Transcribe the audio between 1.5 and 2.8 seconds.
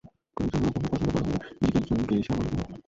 নিজেকে একজন গেইশা মনে করে!